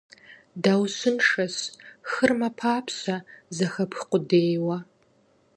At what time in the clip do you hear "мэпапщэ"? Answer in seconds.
2.39-3.15